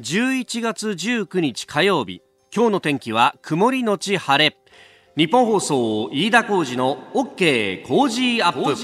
[0.00, 2.20] 11月19日火曜日
[2.52, 4.56] 今日の天気は曇りのち晴れ。
[5.16, 8.74] ニッポン放送飯田浩司の OK Cozy Up。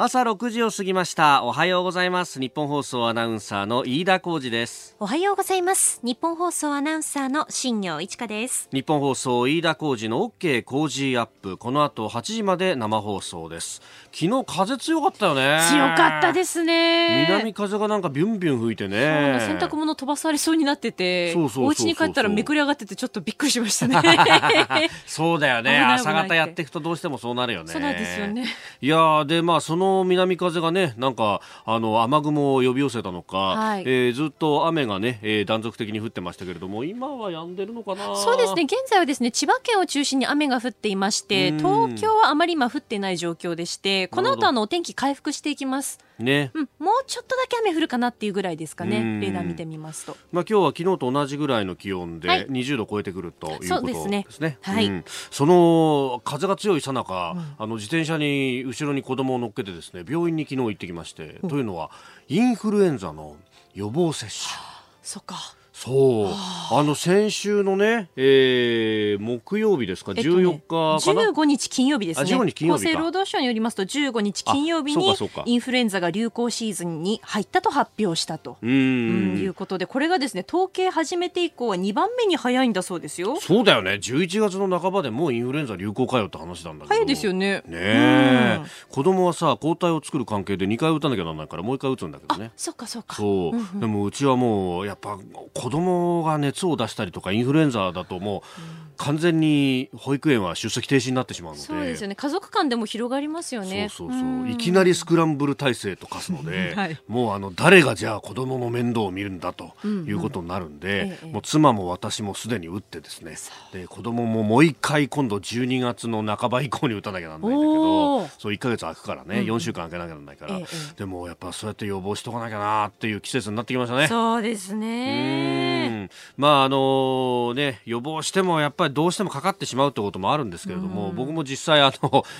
[0.00, 1.42] 朝6時を過ぎました。
[1.42, 2.38] おはようございます。
[2.38, 4.94] ニッポン放送アナウンサーの飯田浩司です。
[5.00, 5.98] おはようございます。
[6.04, 8.68] ニッポン放送アナウンサーの新行市佳です。
[8.72, 11.58] ニッポン放送飯田浩司の OK Cozy Up。
[11.58, 13.82] この後8時まで生放送です
[14.18, 15.60] 昨日風強かったよね。
[15.70, 17.26] 強かったですね。
[17.28, 19.38] 南風がなんかビュンビュン吹いてね。
[19.40, 23.96] 洗濯物飛ばされそうになっててお家に帰ったらめくり上がっててちょっとびっくりしましたね。
[25.06, 25.78] そうだよね。
[25.78, 27.72] 朝方やっていくとどうしてもそうなるよね。
[27.72, 28.46] そうなんですよね。
[28.80, 38.16] いやでまあそのの南風がねなんかあの雨雲を呼び寄せたのか、はい、えー、ずっと雨がね、えー、断続的に降ってましたけれども今は止んでるのかな？
[38.16, 38.64] そうですね。
[38.64, 45.98] 現在はですね千葉県を中心に雨が降っていまして東京はあまり今降ってない状況でしてこの後あのお天気回復していきます。
[46.18, 49.20] ね、うん、もうちょっとだけ雨降るかなっていうぐらいですかね。
[49.20, 50.16] レーダー見てみますと。
[50.32, 54.58] まあ今日は昨日と同じぐらいの気温で20度超えてくるということですね、ですね。
[54.62, 61.90] はい、うん、その風が強いさなか、あの自転車に後ろに子供を乗っけてですね病院に昨日行ってきまして、というのは
[62.28, 63.36] インフルエンザの
[63.74, 64.58] 予防接種。
[65.02, 66.28] そっかそう。
[66.74, 72.34] あの、先週のね、えー、木曜日ですか、14日かな、15日金曜日ですね。
[72.34, 75.14] 15日金曜日厚生労働省によりますと、15日金曜日に
[75.46, 78.56] インフルエンザが流行シーズンに入ったと発表したと。
[78.60, 83.36] うん、いうことで、これがですね、統計始めて以降は2番目に早いんだそうですよ。
[83.40, 84.00] そうだよね。
[84.02, 86.94] 11月の半ばでもうインフルエンザ流行かよって話なんだけど。
[86.96, 87.62] 早いですよね。
[87.66, 88.60] ねえ。
[88.90, 92.50] 子供はさ、抗体を作る関係で2回打たなきゃならないから、もう1回打つんだけどね。
[92.56, 93.14] そっかそっか。
[93.14, 93.28] そう。
[93.28, 95.16] うんうん、でもうちはもう、やっぱ、
[95.54, 101.64] 子子供が熱を出したりとかインフルエンザだともう完全に保育園は出席停止になってしまうので。
[101.64, 102.14] そうですよね。
[102.14, 103.88] 家族間でも広がりますよね。
[103.88, 104.50] そうそうそう。
[104.50, 113.36] いきなりスクランブル体制と化すので、はい、もうあの誰がじゃあ子供の面倒を見るんだということになるんで、もう妻も私もすでに打ってですね。
[113.72, 120.60] で子供ももう一回今度12月の半ば以降に打たなきゃなんないんだけどそう1か月空くからね、うん、4週間空けなきゃなんないから、
[120.96, 124.08] でもやっぱそうやって予防しとかなきゃなっていう季節になってきましたね。
[124.08, 126.10] そうですね。
[126.36, 132.24] まああのね予防してもやっぱりどうしてもかかってしまうということもあるんですけれども、僕も実際あの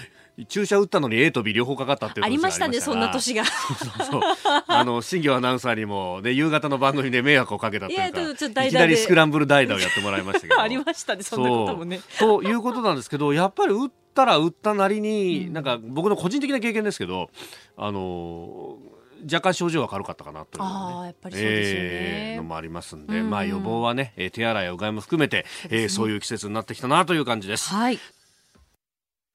[0.46, 3.44] 注射打ったのに A と B 両方かかったっていうありましたねそんな年が。
[3.44, 4.22] そうそう。
[4.68, 7.98] あの新業アナウンサーにもで夕方の番組で迷惑をかけたという
[8.54, 10.60] かいきなりスクランブル代打をやってもらいましたけど。
[10.62, 12.00] ありましたねそんなこともね。
[12.20, 17.30] ということなんですけどやっぱり打ったら打ったなりに、うん、なんか僕の個人的な経験ですけど
[17.76, 18.76] あの
[19.24, 27.70] 若干症状が軽かったかなという、ね、あやっぱりそうですよね、えー、のもありますんで、うん、まあ予防はね、え手洗いやうがいも含めてそう、ね、えー、そういう季節になってきたなという感じです。
[27.70, 27.98] はい。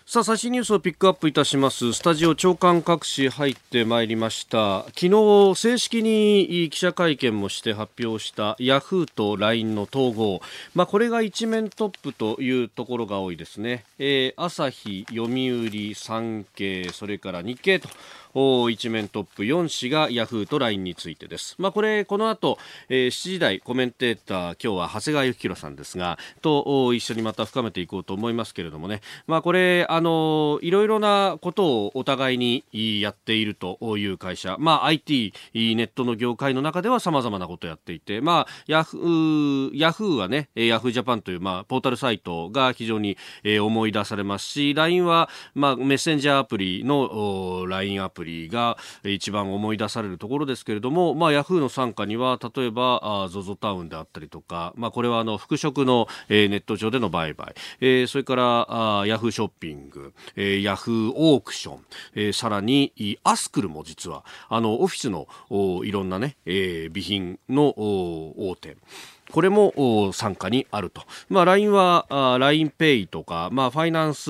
[0.06, 1.94] さあ最新ニュースをピックアップいたします。
[1.94, 4.84] スタジオ長官各紙入ってまいりました。
[4.88, 10.42] 昨日正式に記者会見もして発表したヤフーと LINE の統合。
[10.76, 17.88] まあこれが一面トップというところが多いですね、えー、朝日読売産経それから日経と
[18.70, 21.56] 一面トップ4紙がヤフーと LINE についてです。
[21.60, 22.58] まあ、これ、この後、
[22.90, 29.02] えー、7時台コメンテーター、今日は長谷川幸宏さんですが、と一緒にまた深めていこうと思いますけれどもね。
[29.28, 32.64] まあ、これ、あの、いろいろなことをお互いに
[33.02, 61.86] やっているという会社、まあ、IT、ネットの業界の中では様々なことをやっていて、まあ、ヤフー、ヤフーはね、ヤフージャパンという、まあ、ポータルサイトが非常に、え、思い出されますし、LINE は、まあ、メッセンジャーアプリの LINE アプリリが一番思い出されるところですけれども、まあ、ヤフーの傘下には例えばあ ZOZO タウンであったりとか、まあ、これはあの服飾の、えー、ネット上での売買、えー、それからあヤフーショッピング、えー、ヤフーオークション、
[62.16, 65.28] えー、さらにアスクルも実はあのオフィスの
[65.84, 68.78] いろんなね、えー、備品の大手。
[69.32, 71.02] これも参加にあると。
[71.30, 74.30] まあ、LINE は LINEPay とか、まあ、ファイナンス、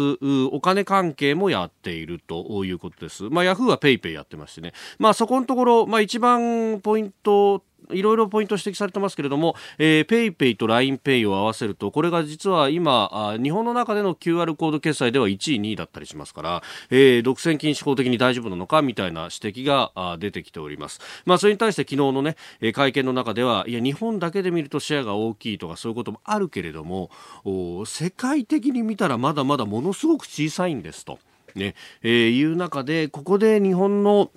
[0.52, 3.24] お金関係もやっているということです。
[3.24, 4.74] まあ、Yahoo は PayPay やってましてね。
[5.00, 21.00] まあ、そこのところ、まあ、一番ポイントいろいろポイント指摘されてますけれども、えー、ペイペイと LINEPay を合わせると、これが実は今、あ日本の中での QR コード決済では1位、2位だったりしますから、えー、独占禁止法的に大丈夫なのかみたいな指摘があ出てきております。
[21.26, 22.35] まあ、それに対して昨日のね、
[22.74, 27.09] 会見の中では、いや、日本だけで見るとシェアが大きいとかそういうこともあるけれども、
[27.44, 31.20] お世界的に見たらまだまだものすごく小さいんですと。
[31.56, 34.32] ね、えー、いう中で、ここで日本の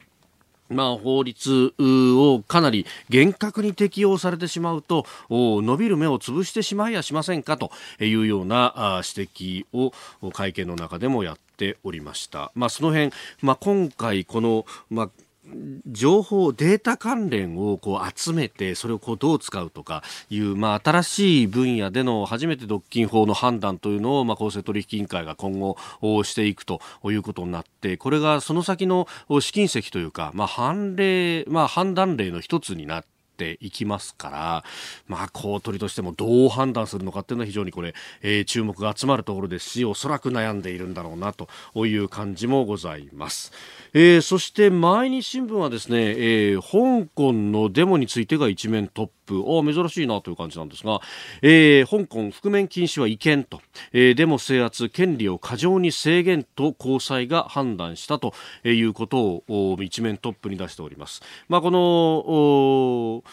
[0.68, 7.70] まあ、法律をかなり厳格に適用されてしまうと伸びる目を潰してしまいやしませんかと
[8.00, 9.92] いうような指摘を
[10.30, 12.50] 会見の中でもやっておりました。
[12.54, 15.10] まあ、その辺、まあ、今回この、まあ
[15.86, 25.76] 情報データ関連をこう集めてそれをこうどう使うとかいう、まあ、新しい分野での初めて独禁法の判断というのを、まあ、公正取引委員会が今後
[26.24, 29.06] していくということになってこれがその先の
[29.40, 34.64] 試金石というか、まあ、判例、まあ、判断例の一つになってっていきますから、
[35.06, 41.48] まあ、公取としてもどう判断するのかっていうのは非常にこれ、えー、注目が集まるところですし、おそらく悩んでいるんだろうなと
[41.86, 43.52] いう感じもございます。
[43.92, 51.00] えー、そして毎日新聞はですね、えー、香港のデモについてが一面トッププあ珍しいなという感じなんですが、
[51.42, 53.60] えー、香港覆面禁止は違憲と、
[53.92, 58.32] えー、デモ制圧権利を過剰に制限と高裁が判断したと
[58.64, 61.22] いうことを一面トップに出しております。
[61.48, 63.24] まあ、この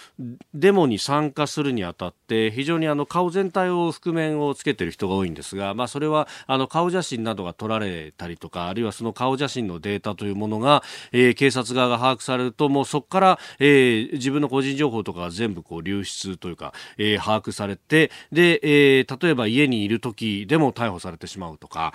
[0.54, 21.94] デモに参加するにあたって非常にあの顔全体を覆面をつけている人が多いんですが、まあ、それはあの顔写真などが撮られたりとかあるいはその顔写真のデータというものが、えー、警察側が把握されるともうそこから、えー、自分の個人情報とかが全部こう流出というか、えー、把握されてで、えー、例えば家にいる時でも逮捕されてしまうとか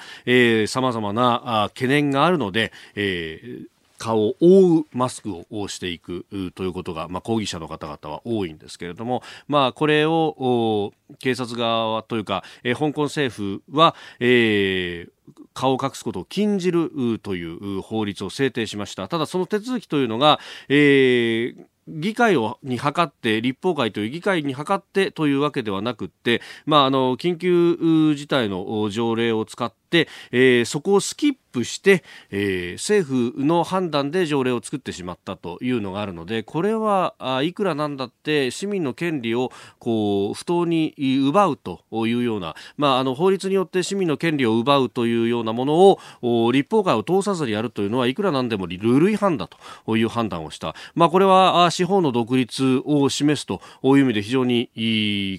[0.67, 6.25] さまざまなあ懸念があるので、えー顔を覆うマスクをしていく
[6.55, 19.09] ということが、まあ、抗議者の方々は多いんですけれども、まあ、これを警察側というか、えー、香港政府は、えー、顔を隠すことを禁じるという法律を制定しました。
[19.09, 20.39] ただその手続きというのが、
[20.69, 49.49] えー議会をに諮って立法会という議会に諮ってというわけではなくて、まあ、あの緊急事態の条例を使って、えー、そこをスキップして、えー、政府の判断で条例を作ってしまったというのがあるのでこれはあいくらなんだって市民の権利をこう不当に奪うというような、まあ、あの法律によって市民の権利を奪うというようなものを立法会を通さずにやるというのはいくらなんでもルール違反だ
[49.87, 54.71] という判断をした、まあ、これは司法の独立を示すという意味で非常に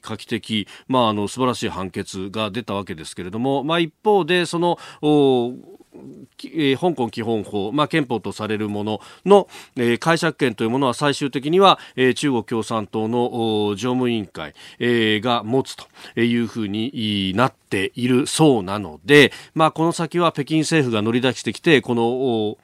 [0.04, 4.77] 画期的、まあ、あの素晴らしい判決が出たわけですけれども、まあ、一方でその
[6.44, 15.88] えー、香港基本法、まあ、憲法とされるものの、えー、解釈権というものは最終的には、えー、中国共産党の常務委員会、えー、が持つと
[16.19, 22.57] いうふうになっているそうなので、まあ、この先は北京政府が乗り出してきてこの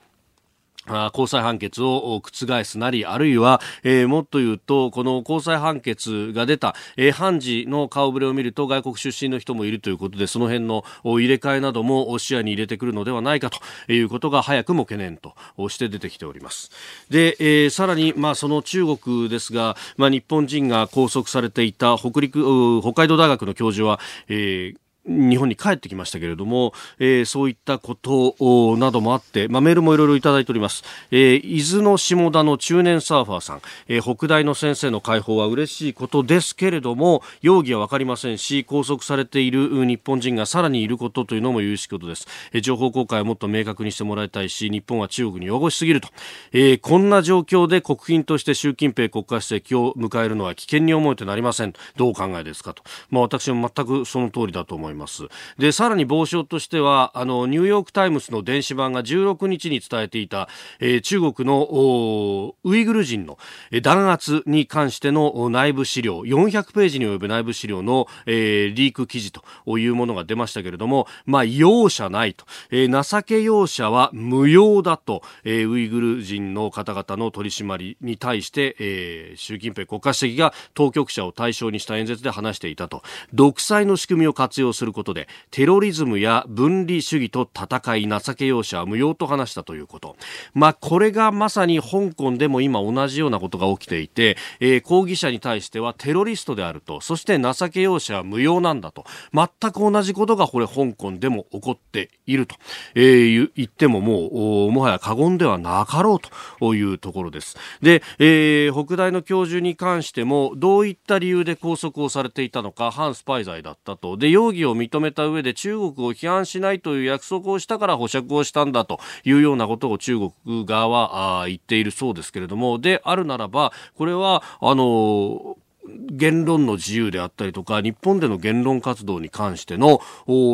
[1.14, 13.60] 高裁判決を覆すなり、あるいは、えー、もっと言うと、この高裁判決が出た、えー、判事の顔ぶれを見ると外国出身の人もいるということで、その辺の入れ替えなども視野に入れてくるのではないかと
[13.92, 15.36] いうことが早くも懸念と
[15.70, 16.72] して出てきております。
[17.10, 28.36] で、えー、さらに、まあ、その中国ですが、まあ、日本人が拘束されていた北陸、北海道大学の教授は、えー日本に帰ってきましたけれども、えー、そういったこと
[28.78, 46.10] などもあって、まあ、メールもいろいろいただいております、えー、伊豆の下田の中年サーファーさん、えー、北大の先生の解放は嬉しいことですけれども容疑は分かりませんし拘束されている日本人がさらにいることというのも有しことです、えー、情報公開をもっと明確にしてもらいたいし日本は中国に汚しすぎると、
[46.52, 51.74] えー、こんな状況で国賓として習近平国家主席を迎えるのは危険に思えてなりません。
[51.96, 54.95] どうお考えですかと、まあ、私も全くその通りだと思います。
[54.96, 55.28] います。
[55.60, 60.50] で、さらに防止としては、あの、ニューヨークタイムズの電子版が16日に伝えていた、
[60.80, 63.38] えー、中国のウイグル人の
[63.82, 69.44] 弾圧に関しての内部資料、400ページに及ぶ内部資料の、えー、リーク記事と
[69.78, 90.16] いうものが出ましたけれども、まあ、容赦ないと、えー、情け容赦は無用だと、えー、ウイグル人の方々の取り締まりに対して、えー、習近平国家主席が当局者を対象にした演説で話していたと、独裁の仕組みを活用するすることでテロリズムや分離主義と戦い情け容赦は無用と話したということ、
[90.54, 99.06] まあ、これがまさに香港でも今同じようなことが起きていて、えー、抗議者に対してはテロリストであるとそして情け容赦は無用なんだと。
[99.34, 102.56] 全く同じことがこれ香港でも起こっていると、
[102.94, 106.20] えー、言ってももうもはや過言ではなかろう
[106.60, 107.58] というところです。
[107.82, 114.18] で、えー、北大の教授に関してもどういった理由で拘束をされていたのか反スパイ罪だったと。
[114.18, 122.80] で容疑を認めた上で中国を批判しないという約束をしたから保釈をしたんだというようなことを中国側は言っているそうですけれども。
[122.80, 130.02] であるならばこれはあの言論の自由であったりとか、日本での言論活動に関しての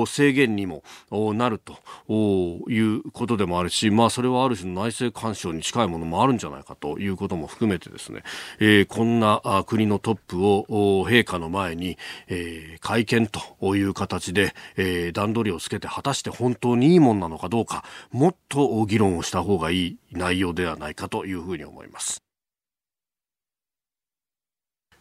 [0.05, 0.83] 制限にも
[1.33, 1.77] なると
[2.69, 8.23] いうことでもあるし、まあそれはある種の内政干渉に近いものもあるんじゃないかということも含めてですね、
[8.59, 10.65] えー、こんな国のトップを
[11.07, 11.97] 陛下の前に、
[12.27, 22.21] えー、会見という形で、えー、段取りをつけて果たして本当にいいもんなのかどうか、もっと議論をした方がいい内容ではないかというふうに思います。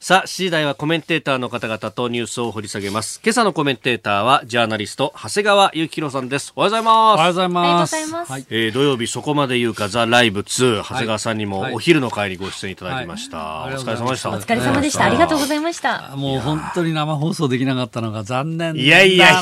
[0.03, 3.21] さあ、7時台はコメンテーターの方々とニュースを掘り下げます。
[3.23, 6.55] 今朝のコメンテーターは、ジャーナリスト、長谷川幸宏さんです。
[6.57, 6.97] おはようございます。
[6.97, 8.33] おはようございます。
[8.33, 13.37] はい、えー、土曜日そこまで言うか、ザ・ライブ2、長谷川さんにもお昼の会にご出演いただきました。
[13.37, 14.31] はいはい、お疲れ様でした。
[14.31, 15.05] お疲れ様でした。
[15.05, 16.17] ありがとうございました。
[16.17, 19.39] もう本当に生放送できなかったのが残念いやいやいや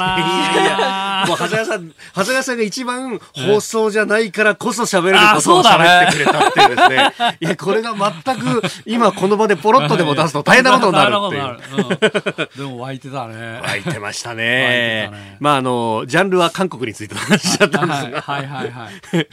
[0.56, 7.12] いやいや、もう長谷川さん、長谷川さんが一番放送じゃないからこそ喋れることを喋ってくれたっていうですね。
[7.38, 11.58] いや、これが全く今この場でポロッとでも出すと大変なことになる。
[11.58, 12.48] っていう。
[12.56, 13.60] でも湧いてたね。
[13.62, 14.44] 湧いてましたね。
[14.44, 18.20] ねまああの、ジャンルは韓国について話しちゃったんですが。
[18.20, 19.28] はいはいはい。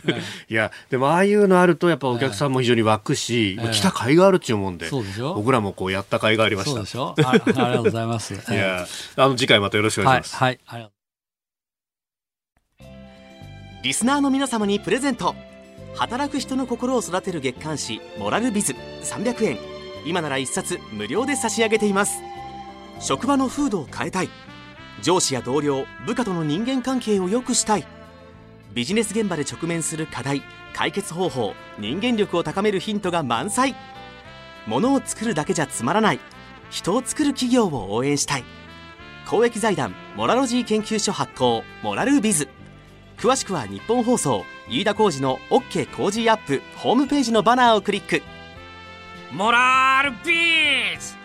[0.49, 6.71] いや、でもああいうのあるとやっぱお客さんも非常に湧くし、来た甲斐があるっていうもんで、僕らもこうやった甲斐がありました。
[6.71, 7.15] そうでしょ？
[7.25, 8.33] ありがとうございます。
[8.51, 10.35] いや、あの次回またよろしくお願いします。
[10.35, 10.59] はい。
[10.65, 10.91] はい、
[13.83, 15.35] リスナーの皆様にプレゼント。
[15.95, 19.74] 働く人の心を育てる月刊誌「モラルビズ」300円
[20.05, 22.21] 今なら1冊無料で差し上げています。
[22.99, 24.29] 職場の風土を変えたい。
[25.01, 27.85] 上司や同僚部下との人間関係を良くしたい。
[28.73, 30.43] ビジネス現場で直面する課題
[30.73, 33.75] 解決方法人間力を高めるヒントが満載。
[34.67, 36.19] ものを作るだけじゃつまらない。
[36.69, 38.43] 人を作る企業を応援したい。
[39.27, 42.47] 公益財団モラロジー研究所発行モラルビズ。
[43.17, 48.21] 詳しくは日本放送飯田浩司の OK 工事アップホームページのバナーをクリック。
[49.35, 51.17] モラルビーズ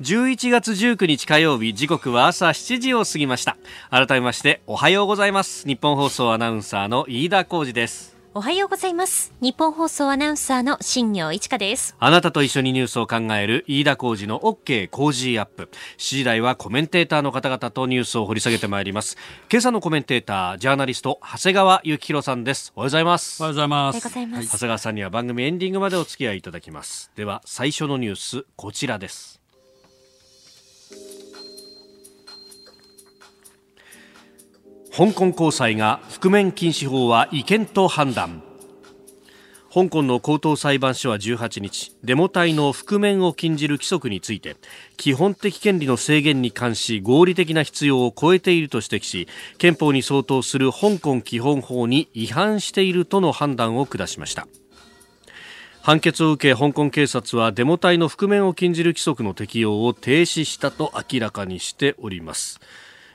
[0.00, 3.58] 11月19日火曜日時刻は朝7時を過ぎました。
[3.90, 5.66] 改めましておはようございます。
[5.66, 8.17] 日本放送アナウンサーの飯田浩二です。
[8.38, 9.32] おはようございます。
[9.40, 11.96] 日本放送アナウンサーの新業一華です。
[11.98, 15.68] あなたと一緒にニュースを考える飯田浩二の OK 工事アップ。
[15.96, 19.16] 7時台はコメンテーターの方々とニュースを掘り下げてまいります。
[19.50, 22.72] 今朝のコメンテータージャーナリスト長谷川幸宏さんです。
[22.76, 23.42] おはようございます。
[23.42, 24.00] おはようございます。
[24.52, 27.10] 長谷川さんには番組エンディングまでお付き合いいただきます。
[27.16, 29.37] では最初のニュースこちらです
[34.98, 38.42] 香港高裁が覆面禁止法は違憲と判断。
[39.72, 44.56] 香港の高等裁判所は18日デモ隊の覆面を禁じる規則について
[44.96, 49.28] 基本的権利の制限に関し合理的な必要を超えていると指摘し
[49.58, 54.48] 憲法に相当する香港基本法に違反しているとの判断を下しました。
[55.80, 62.58] 判決を受け香港警察はデモ隊の覆面を禁じる規則の適用を停止したと明らかにしております、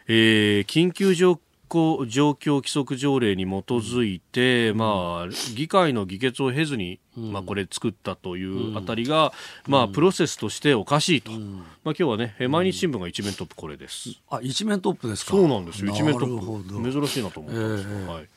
[0.08, 1.42] えー、緊急状
[1.74, 9.34] 行状況規則条例に基づいて、うん、まあ、議会の議決を経ずに、うん、まあ、これ作ったというあたりが、
[9.66, 11.40] うん、まあ、プロセスとしておかしいと、まあ、
[11.86, 15.32] 今日はね毎日新聞が一面トップこれです、あ一面トップですか？
[15.32, 15.92] そうなんですよ。
[15.92, 16.92] 一面トップ。
[16.92, 17.84] 珍しいなと思ったんです。
[17.84, 18.28] よ、えー、はい。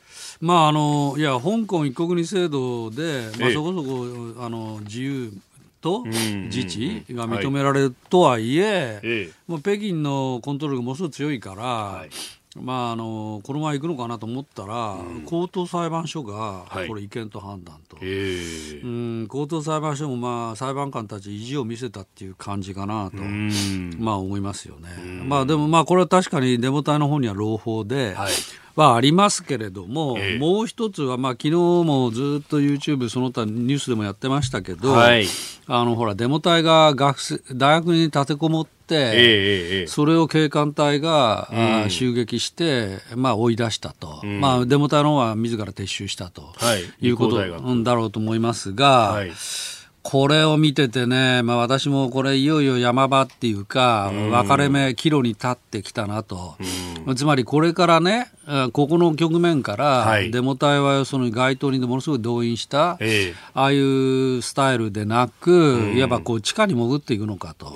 [0.41, 4.05] まああのいや香港一国二制度で、まあ、そこそこ、
[4.39, 5.31] えあの自由
[5.79, 12.09] と自治が認められるとはいえ、はい、もう北京のコントロールがものすごく強いから、はい、
[12.61, 23.17] まあ、あのこのまま行くのかなと思ったら、うん、高等裁判所がこれ違憲と判断と、はい、うん、高等裁判所も、まあ、裁判官たち意地を見せたっていう感じかなと、
[23.97, 24.89] まあ、思いますよね。
[25.23, 28.33] まあ、でも、まあ、これは確かにデモ隊の方には朗報で、はい
[28.77, 35.25] はありますけれども、えー、もう一つは、まあ昨日もずっと YouTube その他ニュースでもやってましたけど、はい、
[35.65, 41.49] あのほらデモ隊が学生大学に立てこもって、えー、それを警官隊が、
[41.83, 49.31] うん、襲撃して、まあ、追い出したと、うん、まあ、デモ隊の方は自ら撤収したと、はい、いうことだろうと思いますが、はい
[50.09, 56.55] これを見ててね、まあ、私もこれいよいよ山場っていうか、分かれ目、岐路に立ってきたなと、
[57.17, 58.31] つまりこれからね、
[58.71, 62.97] ここの局面から、デモ隊はその街頭にものすごい動員した、あ
[63.53, 67.73] あいうスタイルでなく、いわばこう地下に潜っていくのかと、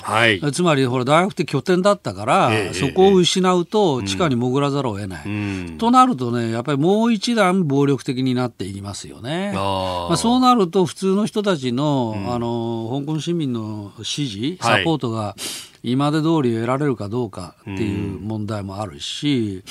[0.53, 9.51] つまりほら大学って拠点だったから、そこを失うと地下に潜らざるを得ない、となるとね、やっぱりもう一段暴力的になっていきますよね。
[9.53, 15.35] まあ、そうなると普通の人たちの、あの香港市民の支持、サポートが
[15.83, 19.63] 今まで通り得られるかどうかっていう問題もあるし、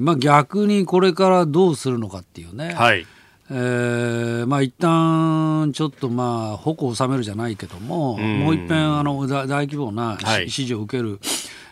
[0.00, 2.72] まあ、逆にこれからどうするのかっていうね。
[2.74, 3.06] はい。
[3.50, 11.20] ええー、まあ一旦ちょっとまあ矛を収めるじゃないけども、もう一遍あの大規模な支持を受ける、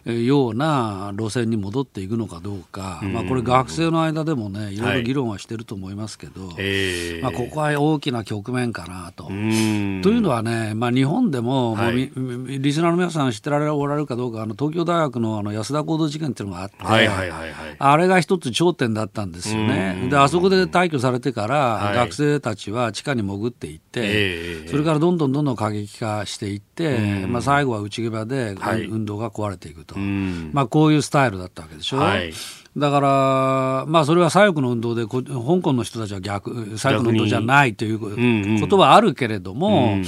[0.04, 9.25] ような路線に戻っていくのかどうか、まあ、これ、学生の間でもね、いろいろ議論はしてると思いますけど、はい、まあ、ここは大きな局面かなと。
[9.25, 9.37] とい
[10.16, 12.11] うのはね、まあ、日本でも、はい、
[12.59, 20.09] リスナーの皆さん知ってられおられるかどうか、あの東京大学のあの安田講堂事件っていうのがあって、はいはいはいはい、あれが一つ頂点だったんですよね。
[20.11, 28.57] で、あそこで退去されてから、学生たちは地下に潜っていって、それからどんどんどんどん過激化していって、まあ、最後は内毛場で
[28.88, 29.95] 運動が壊れていくと。
[30.52, 31.99] まあ、こういうスタイルだったわけでしょ。
[31.99, 32.33] はい。
[32.76, 35.23] だから、まあ、それは左翼の運動で、香
[35.62, 40.04] 港の人たちは逆、左翼の運動じゃないということはあるけれども、うん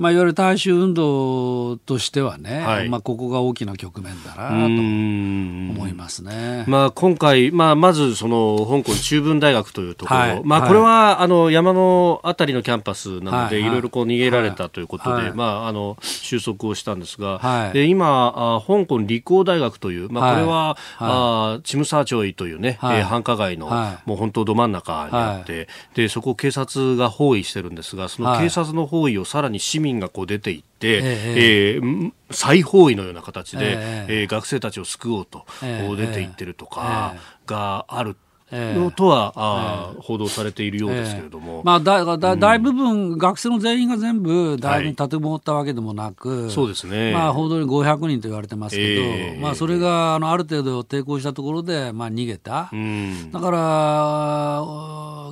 [0.00, 13.70] まあ、いわゆる大衆運動としてはね、はい、まあ、ここが大きな局面だなと思いますね、まあ、今回、まあ、まずその香港中文大学というところ、はい、まあ、これはあの山のあたりのキャンパスなので、い。
[13.70, 23.68] ろいろこう逃げられたということで、まあ、あの収束をしたんですが、で今あ、香港理工大学という、まあ、これは、あチムサーチョイというね、はい、繁華街の、
[24.04, 31.74] もう本当ど真ん中にあって、でそこを警察が包囲してるんですが、その警察の包囲をさらに市民がこう出ていって、ええ。
[31.76, 34.24] えー、再包囲のような形で、ええ。
[34.24, 37.14] ー、学生たちを救おうと、えー、出ていってるとか
[37.46, 38.16] がある。
[38.52, 53.58] のとは、あ報道されているようですけれども、まあ、だだ大部分、うん、学生の全員が全部大学に立てこもったわけでもなく、はい、そうですね、まあ、報道に500人と言われてますけど、えー、まあ、それがあのある程度抵抗したところで、まあ、逃げた、うん、だから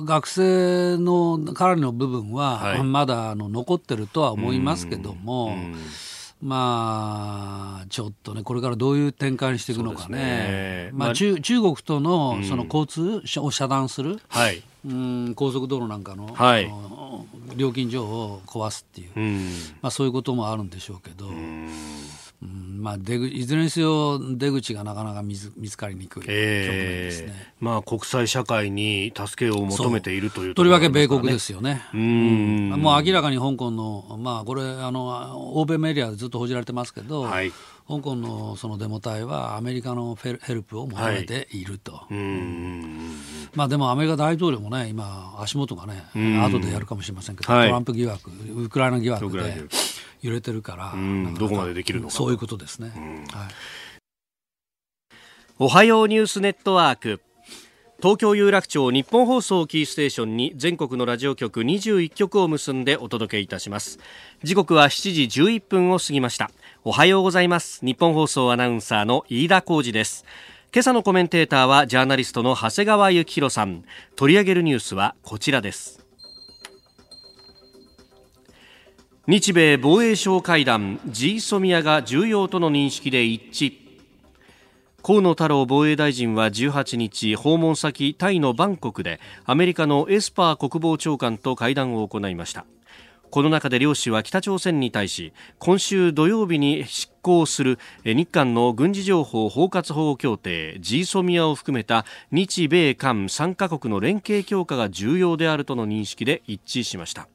[0.05, 5.47] 学生のかなりの部分は、まだあの残ってるとは思いますけども。
[5.47, 5.75] うん
[6.41, 10.89] まあ、ちょっとね、これからどういう展開にしていくのかね、ね。
[10.93, 16.71] まあ、中中国とのその交通を遮断する、はい、うん高速道路なんかの,、はい、
[17.57, 19.49] 料金所を壊すっていう、うん、
[19.81, 21.27] まあ、そういうこともあるんでしょうけど。
[21.27, 21.69] うん
[22.41, 31.83] うんまあ、出いずれにせよ出口がなかなか見つ見つかりにくい局面ですね、えー、まあ、国際社会に助けを求めているというと、りわけ米国ですよね。
[31.93, 32.69] うん。
[32.69, 37.51] もう明らかに香港の、まあ、これあの、欧米メディアでずっと報じられてますけど、はい、
[37.89, 42.13] 香港のそのデモ隊はアメリカのヘルプを求めていると、はい、
[43.53, 46.05] まあ、でもアメリカ大統領もね、今、足元がね、
[46.41, 49.65] 後でやるかもしれませんけど、はい、トランプ疑惑、ウクライナ疑惑で。
[50.21, 50.93] 揺れてるから、
[51.37, 52.13] どこまでできるのか。
[52.13, 52.91] そういうことですね、
[53.31, 53.47] はい、
[55.57, 57.21] おはようニュースネットワーク。
[58.01, 63.99] 東京有楽町日本放送キーステーションに全国のラジオ局21局を結んでお届けいたします。
[64.41, 66.49] 時刻は7時11分を過ぎました。
[66.85, 67.85] おはようございます。
[67.85, 70.23] 日本放送アナウンサーの飯田浩二です。
[70.73, 73.83] 今朝のコメンテーターはジャーナリストの長谷川幸宏さん。
[74.15, 76.08] 取り上げるニュースはこちらです
[79.29, 83.73] 日米防衛省会談 GSOMIA が重要との認識で一致。
[85.03, 92.65] 河野太郎防衛大臣は18日訪問先タイのバンコクでアメリカのエスパー国防長官と会談を行いました。
[93.29, 107.27] この中で両氏は北朝鮮に対し今週土曜日に執行する日韓の軍事情報包括法協定 GSOMIA を含めた日米韓3カ国の連携強化が重要であるとの認識で一致しました。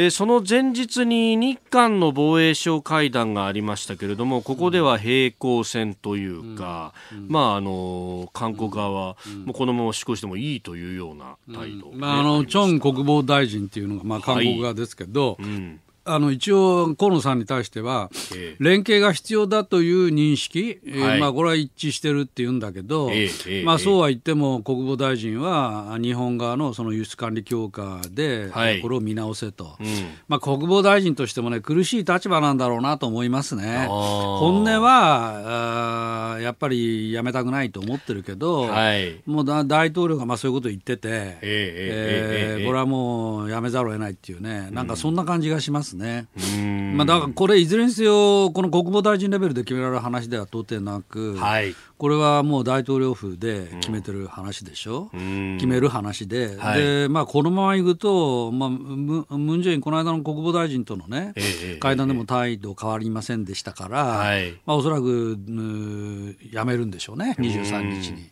[0.00, 7.18] えその前日に日韓の防衛省会談がありましたけれどもここでは平行線というか、うん。
[7.18, 18.10] うん、まああの韓国側は、もうこのまま施行してもいいというような態度、まあ、あのチョン国防大臣っていうのが、まあ、韓国側ですけど、はいあの一応、河野さんに対しては、
[18.58, 23.10] 連携が必要だという認識、えー、まあ、これは一致してるっていうんだけど、
[23.64, 28.50] まあ、そうは言っても、国防大臣は日本側のその輸出管理強化で、
[28.82, 29.86] これを見直せと、うん、
[30.28, 33.86] まあ、国防大臣としてもね、苦しい立場なんだろうなと思いますね。
[33.88, 41.08] 本音はあやっぱりやめたくないと思ってるけど、はい、もう大統領がまあそういうことを言ってて、
[41.42, 45.97] えー、えー、これはもうやめざるを得ないっていうね、なんかそんな感じがしますね。
[46.94, 65.38] まあ、だからこれ、いずれにせよ、この国防大臣レベルで決められる話では到底なく、はい、これはもう大統領府で決めてる話でしょ、うん、決める話で、はい、でまあ、このままいくと、まあ、ムムン・ジェイン、この間の国防大臣とのね、えー、会談でも態度変わりませんでしたから、はい、まあ、おそらく、
[66.52, 68.30] やめるんでしょうね、23日に。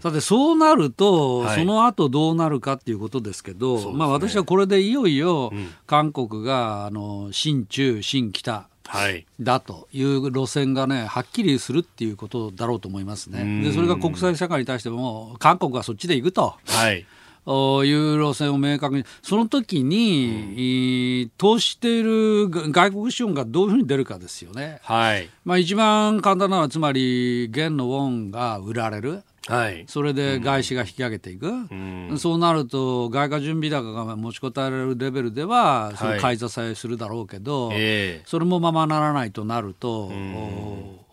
[0.00, 5.52] さて、そうなると、はい、その後どうなるかっていうことですけど、ね、まあ、私はこれでいよいよ、
[5.86, 13.62] 韓国があの新中、新北、はい、だという路線がね、はっきりするっていうことだろうと思いますね。
[13.62, 16.54] で、それが国際社会に対しても、韓国はそっちで行くと。
[16.66, 17.06] はい
[17.46, 24.78] いう路線を明確に、その時に、うん、投資している外国資本がどういうふうに出るかですよね。
[24.82, 25.28] はい。
[25.44, 29.22] まあ一番簡単なのは、つまり、元のウォンが売られる。
[29.46, 41.04] はい、それで外資が引き上げていく、うん、そうなると、外貨準備高が持ちこたえられるレベルでは、それ買い支えするだろうけど、はい、それもままならないとなると、うん。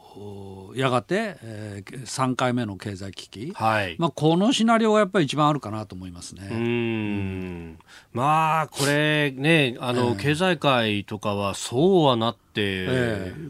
[0.75, 3.95] やがて、えー、3回目の経済危機、はい。
[3.97, 6.47] まあ、このシナリオがやっぱり一番あるかなと思いますね。
[6.51, 7.79] うん。
[8.13, 12.41] まあ、これね、あの、えー、経済界とかはそうはなって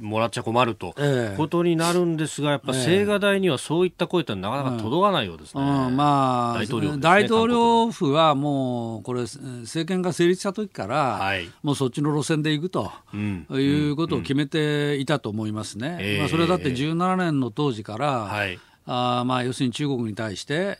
[0.01, 5.61] もらっちゃ困ると、えー、ことになるんですが、やっぱ青瓦台にはそういった声ってなかなか届かないようですね。
[5.61, 5.87] うん。
[5.87, 15.97] うん、まあ、大統領、ね、大統領府はもう、これ、政権が成立した時から、はい、もうそっちの路線でいくと、うん、いうことを決めていたと思いますね。
[16.01, 20.79] うん、まあ、それだって17年の当時から、はいあまあ、要するに中国に対して、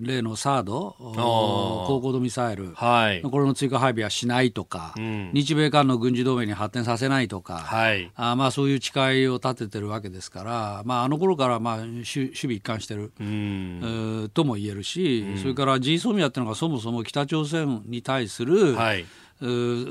[0.00, 19.04] 例のサード、高高度ミサイル、はい、これの追加配備はしないとか、うん、日米間の軍事同盟に発展させないとか、はい、あまあ、そういう誓いを立ててるわけですから、まあ、あの頃からまあ守守備一貫してる、うん、とも言えるし、うん、それから G ソミアっていうのがそもそも北朝鮮に対する、はい。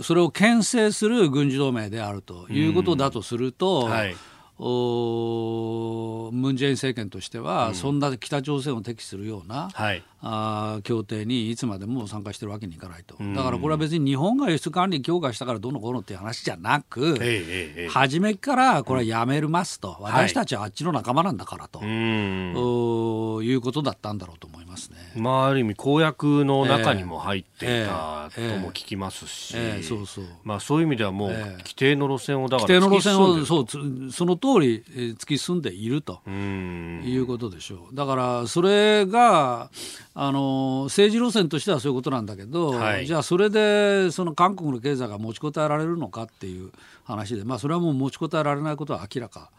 [0.02, 4.16] それを牽制する軍事同盟であるということだとすると、はい
[4.62, 24.98] ムン・ジェイン政権としては、うん、そんな北朝鮮を敵視するような、はい、あ協定にいつまでも参加してるわけにいかないと、だからこれは別に日本が輸出管理強化したからどうのこうのっていう話じゃなく、ええ初めからこれはやめますと、うん、私たちはあっちの仲間なんだからと、はい、いうことだったんだろうと思いますね。
[25.16, 34.84] まあ、ある意味、公約の中にも入っていたとも聞きますし、そういう意味ではもう、規定の路線をだから規定の路線をそうその通り
[35.16, 37.96] 突き進んでいるということでしょう。
[37.96, 39.70] だからそれが
[40.14, 46.72] あの政治路線としてはそういうことなんだけど、はい、じゃあそれでその韓国の経済が持ちこたえられるのかっていう
[47.06, 49.52] 話で、まあ、それはもう持ちこたえられないことは明らか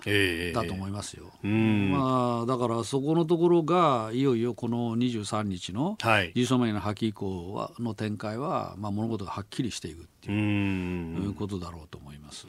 [0.54, 1.24] だと思いますよ。
[1.42, 5.96] えー、まあ、だからそこのところがいよいよこの23日の
[6.34, 12.46] G ソメの破棄以降はの展開は、まあ、物事がはっきりしていくっていうことだろうと思います。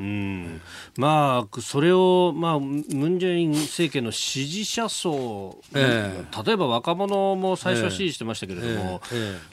[0.97, 2.77] まあ、それを、まあ、ム
[3.09, 9.01] ン・ジェイン政権の支持者層、えー、例えば若者も最初は支持してましたけれども、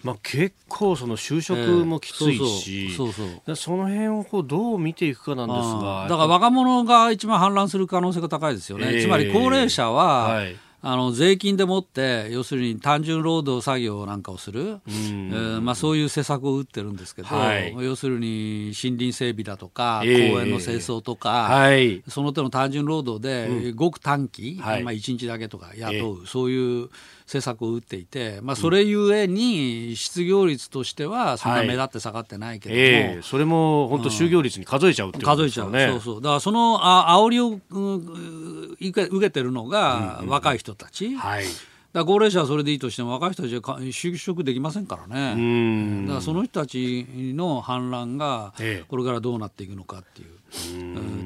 [0.03, 14.81] まあ、結構その就職もきついし、そうそうその辺をこうどう見ていくかなんですがだから若者が一番反乱する可能性が高いですよね、つまり高齢者は、はいあの税金でもって要するに単純労働作業なんかをする、うん。
[14.87, 26.89] えー、まあ、そういう施策を打ってるんですけど、はい、要するに森林整備だとか、えー、公園の清掃とか、はい、その手の単純労働で、ごく短期、はい、まあ、1日だけとか雇う、えー、そういう
[27.31, 33.19] 政策を打っていて、まあ、それゆえに失業率としてはそんな目立って下がってないけども、はいえ。
[33.21, 36.01] ー、それも本当就業率に数えちゃうってことですよね、数えちゃう。
[36.01, 36.23] そうそう。
[36.23, 41.45] だからそのあ煽りを、うん、受けてるのが若い人たち、うんうん、はい。
[41.93, 46.07] だ高齢者はそれでいいとしても若い人たちは就職できませんからね。
[46.07, 48.55] だからその人たちの反乱が
[48.89, 50.40] これからどうなっていくのかっていう。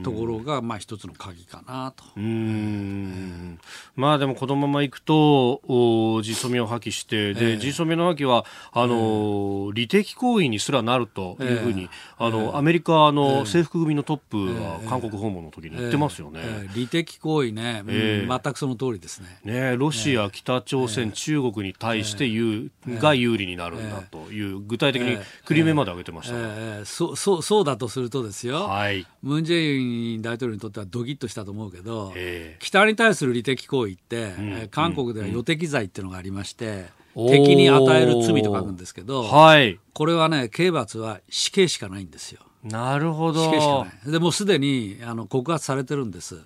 [0.02, 2.04] ところがまあ一つの鍵かなと。
[2.16, 3.58] うん。
[3.96, 7.54] まあでもこのままいくとおジソミを破棄してで、え。
[7.54, 11.84] ー、ジソミの破棄はあの、えー、利的行為にすらなるというふうに、
[12.20, 16.40] えー、あの、えー、アメリカの制服組のトップは韓国訪問の時に言ってますよね。
[16.74, 19.40] 利的行為ね、えー、全くその通りですね。
[19.44, 28.64] ねロシア、北朝鮮、中国に対して有、が有利になるんだという具体的にクリメまで挙げてました、えー、そうそうそうだとするとですよ。
[28.64, 32.12] はいムン・ジェイン大統領にとってはドギッとしたと思うけど、
[32.60, 36.84] 北に対する利的行為って、うん、韓国では予敵罪っていうのがありまして、
[37.16, 42.42] うん、敵に与える罪と書くんですけど、はい、これはね、刑罰は死刑しかないんですよ。
[42.62, 43.44] なるほど。
[43.44, 44.12] 死刑しかない。
[44.12, 46.44] でもすでにあの告発されてるんです、ムン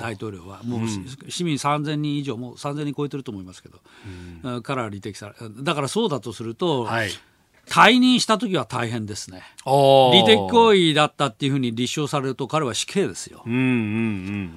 [0.00, 0.64] 大統領は。
[0.64, 0.88] もう、うん、
[1.28, 3.78] 市民3000人以上、もう3000人超えてると思いますけど、
[4.42, 7.10] うん、から利的されだからそうだとすると、はい
[7.68, 9.42] 退任した時は大変ですね。
[10.12, 13.42] 利的行為だったっていうふうに立証されると彼は死刑ですよ。
[13.46, 13.60] うんうんう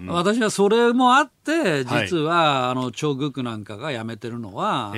[0.06, 4.93] ん私はそれもあって、実は、あの、チョ・グクなんかが辞めてるのは、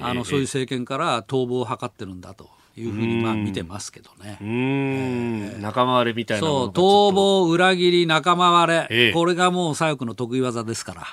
[0.00, 2.50] あの、そういう政権から逃亡を図ってるんだと。
[2.80, 4.38] いうふうにまあ見てますけどね。
[4.40, 11.06] うん、えー、仲間割れみたいなそう逃亡裏切り仲間割れ、ええ、これがもう左翼の得意技ですから。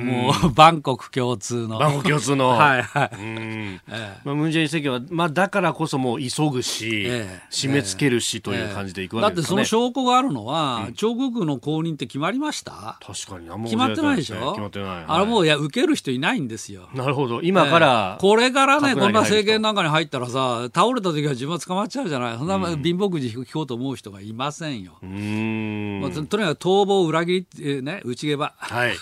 [0.00, 1.78] もうバンコク共通の。
[1.78, 2.48] バンコク共通の。
[2.56, 4.18] はいはい、ええ。
[4.24, 12.98] まあ、ムン・ジェイン政権は、まあ、だからこそもう急ぐし、ええ、締め付けるしという感じでいくわけですか、ね、だってその証拠があるのは、うん、張国の後任って決まりました。
[13.04, 14.50] 確かに決まってないでしょ？
[14.50, 15.48] 決まってない、はい、あれもうい。
[15.48, 16.88] や受ける人いないんですよ。
[16.92, 17.40] なるほど。
[17.42, 24.98] 今から、これからねこんな政権なんかに入ったらさ倒れた時は自分は捕まっちゃうじゃないそんな貧乏くじ聞こうと思う人がいませんよ。
[25.02, 28.54] うん、まあ、とにかく逃亡裏切り、ね、内毛場。
[28.58, 28.94] はい。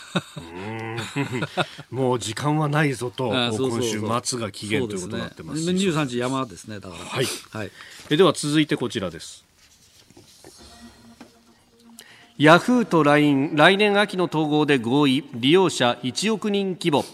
[1.91, 5.65] もう時間はないぞと、今週末が期限ということになってます。
[5.65, 7.05] すね、23日山ですね、だから。
[7.05, 7.27] はい。
[7.51, 7.71] はい、
[8.09, 9.45] えでは続いてこちらです。
[12.39, 17.05] ヤフーと LINE 来年秋の統合で合意利用者1億人規模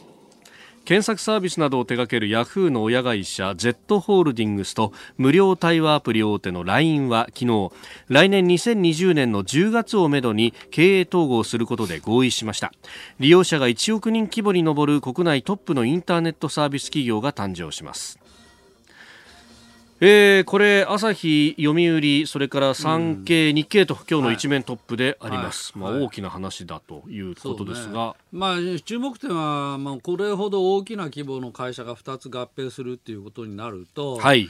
[0.85, 7.71] 検索サービスなどを手掛けるヤフーの親会社 Z ホールディングスと無料対話アプリ大手の LINE は昨日
[8.09, 12.73] 来年2020年の10月をめどに経営統合することで合意しました。
[13.19, 18.20] 利用者が1億人規模に上る国内トップのインターネットサービス企業が誕生します。
[20.03, 34.49] えー、これ、朝日、読売、それから産経、日経と今日の一面トップであります、はい、まあ、大きな話だということですが、ね、まあ、注目点は、まあ、これほど大きな規模の会社が2つ合併するっていうことになると、はい。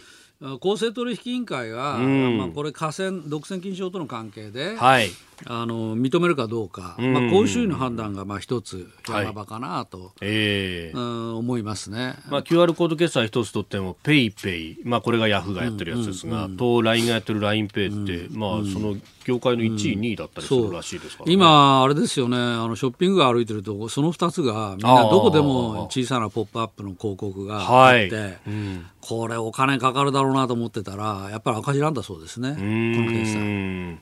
[0.60, 5.10] 公正取引委員会が、うん、まあ、これ、寡占独占禁止法との関係で、はい、
[5.46, 22.36] あの認めるかどうか、うん、まあ、公取の判断がまあ一つ山場かなと、はい、えー、うん、思いますね、まあ、QR コード決済一つとっても、ペイペイ、まあ、これがヤフーがやってるやつですが、うんうん、と LINE がやってる LINEPay って、うん、まあ、その業界の1位、2位だったりするらしいですから、ね、今、あれですよね。
[22.36, 28.38] あの、ショッピングが歩いてると、その2つが、みんなどこでも小さなポップアップの広告があって、はい。
[28.46, 33.38] うん、これ、お金かかるだろうなと思ってたら、やっぱり赤字なんだそうですね、この決済。
[33.38, 33.98] え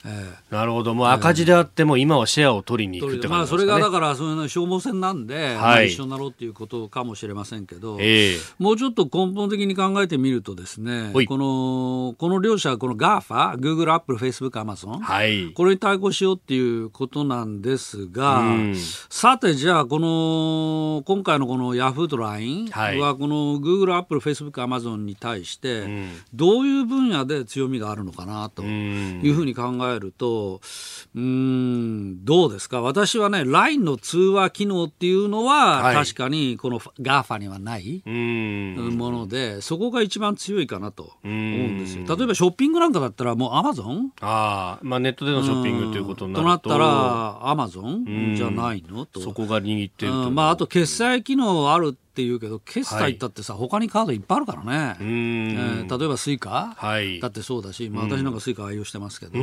[0.50, 5.56] ー、なるほど、もう赤字であっても、今はシェアを取りに行くってまあ、それがだから、その消耗戦なんで、はい。
[5.56, 18.42] まあ、一緒になろうっていうことかもしれませんけど、えー、もうちょっと根本的に考えてみるとですね、このこの両者、この GAFA、Google、Apple、Facebook、Amazon、はい、これに対抗しようっていうことなんですが、
[19.08, 22.08] さて、じゃあ、この今回のこの Yahoo!
[22.08, 25.84] と LINE は、この Google、Apple、Facebook、Amazon に対して、
[26.34, 30.60] どういう分野で強みがあるのかなというふうに考えると、
[31.14, 31.17] うん
[32.24, 32.80] どうですか？
[32.80, 42.04] 私はね LINE の通話機能っていうのは、はい、確かにこの GAFA にはないものでそこが一番強いかなと思うんですよ。
[42.16, 44.12] 例えばショッピングなんかだったらもうアマゾン？
[44.20, 46.68] あ、まあ、ネットでのショッピングということになると。
[46.68, 48.34] となったらアマゾン？
[48.36, 49.04] じゃないの？
[49.04, 49.20] と。
[49.20, 59.38] そこが握ってるまあ、あと決済機能あるって言うけど決済ったってさ、はい、他にカードいっぱいあるからね、えー、例えばスイカ、はい、だってそうだし、まあ、私なんかスイカ愛用してますけど、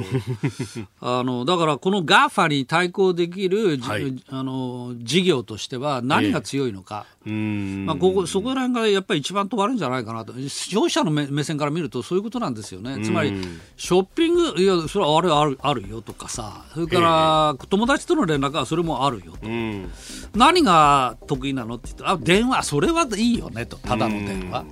[1.00, 10.34] あのだからこの GAFA に対抗できる、はい、あの事業としては何が強いのか、えー、まあ、ここそこら辺がやっぱり一番問われるんじゃないかなと。
[10.48, 13.04] 消費者の目線から見るとそういうことなんですよね。
[13.04, 13.34] つまり
[13.78, 16.66] ショッピングいやそれはあれあるあるよとかさ。
[16.74, 19.48] それから、友達との連絡はそれもあるよと、
[20.38, 23.78] 何が得意なのって言ったらあ電話それはいいよねと。
[23.78, 24.66] ただの電話。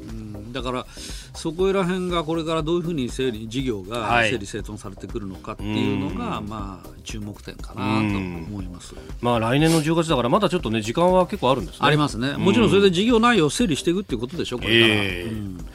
[0.00, 0.52] うん。
[0.52, 0.86] だから
[1.34, 8.94] そこら辺がこれからどういうふうに整理事業が整理整頓されてくるのかっていうのが、はい、まあ注目点かなと思います。
[9.20, 11.86] まあ来年の10月だからまだちょっとね時間は結構あるんですね。
[11.86, 12.32] ありますね。
[12.32, 14.94] もちろんそれで事業内容を整理していくっていうことでしょこれから。
[14.94, 15.30] えー。
[15.30, 15.66] うん。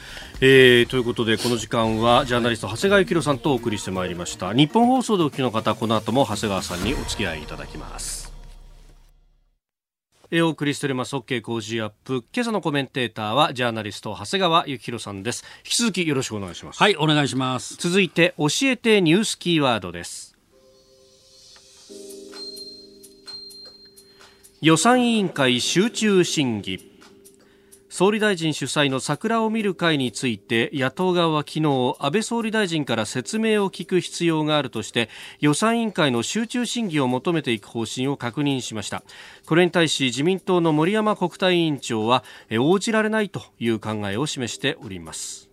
[0.41, 4.53] えー、ということでこの時間はジャーナリスト長谷川幸宏さんとお送りしてまいりました。
[4.53, 8.24] 日本放送でお聞きの方この後も長谷川さんにお付き合いいただきます
[10.41, 11.15] お送りしております。
[11.15, 12.23] OK 工事アップ。
[12.33, 15.43] 今朝のコメンテーターはジャーナリスト長谷川幸宏さんです。
[15.63, 16.79] 引き続きよろしくお願いします。
[16.79, 17.75] はいお願いします。
[17.77, 20.35] 続いて教えてニュースキーワードです。
[24.61, 26.94] 予算委員会集中審議
[27.97, 35.07] 総理大臣主催の桜を見る会について野党側は昨日安倍総理大臣から説明を聞く必要があるとして
[35.39, 39.01] 予算委員会の集中審議を求めていく方針を確認しました。
[39.45, 42.25] これに対し自民党の森山国対委員長は
[42.59, 45.44] 応じられないという考えを示しております。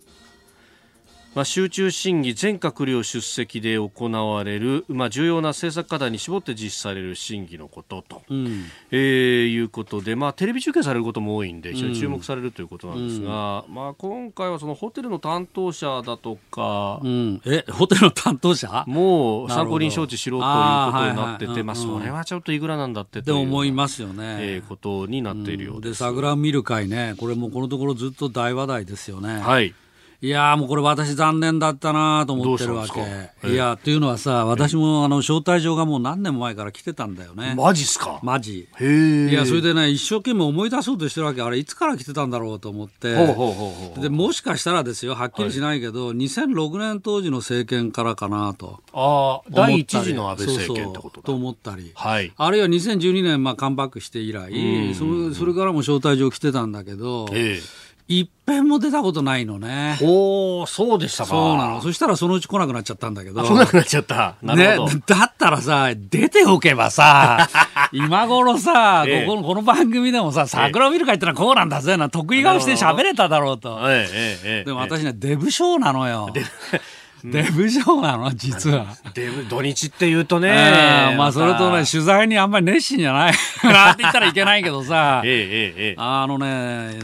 [1.35, 18.83] まあ、集中審議全閣僚出席で行われる、まあ、重要な政策課題に絞って実施される審議のことと、うん、えー、いうことで、まあ、テレビ中継されることも多いんで非常に注目されるということなんですが、うん、まあ、今回はそのホテルの担当者だとか、うん、えホテルの担当者？
[18.87, 25.99] もう参考人招致しろということになってて、まあ、それはちょっといくらなんだってという思いますよね、えー、ことになっているようです。
[25.99, 27.15] で桜見る会ね。
[27.17, 29.39] これもこのところずっと大話題ですよね。
[29.39, 29.73] はい
[30.23, 33.49] いやもうこれ私残念だったなと思ってるわけ。
[33.49, 37.55] いや、というのはさ、私もあの招待状がもう何年も前から来てたんだよね。
[37.57, 38.21] マジっすか？
[38.23, 38.69] マジ。
[38.79, 41.41] へいや、それでね、一生懸命思い出そうとしてるわけ。
[41.41, 43.13] あれ、いつから来てたんだろうと思って。
[43.17, 43.53] ほうほうほう
[43.95, 48.79] ほうで、もしかしたらですよ、はっきりしないけど、はい、2006年当時の政権からかなと。
[48.93, 51.25] ああ、第一次の安倍政権ってことだ。
[51.25, 51.91] と思ったり。
[51.95, 52.31] はい。
[52.37, 54.53] あるいは2012年、まあ、カムバックして以来、
[54.95, 59.97] それそれからも招待状来てたんだけど、ええ一遍も出たことないのね。
[60.01, 61.29] おそうでしたか。
[61.29, 61.81] そうなの。
[61.81, 63.43] そしたらそのうち来なくなっちゃったんだけど。
[63.43, 64.35] 来なくなっちゃった。
[64.41, 64.77] ね。
[65.05, 67.49] だったらさ、出ておけばさ、
[67.93, 73.79] 今頃さ、ええ、ここの、この番組でもさ、桜を見る会ってのはこうなんだぜな、得意顔して喋れただろうと。
[73.83, 74.09] え
[74.43, 76.29] え、でも私ね、デブ賞なのよ。
[77.23, 78.97] デブ賞なの実は。
[79.13, 81.15] デブ、土日って言うとね。
[81.17, 83.33] まあ、それとね、取材にあんまり熱心じゃない。
[83.63, 85.21] なんて言ったらいけないけどさ。
[85.25, 85.95] ええええ。
[85.97, 86.99] あのね、